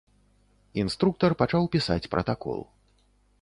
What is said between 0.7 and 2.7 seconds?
Інструктар пачаў пісаць пратакол.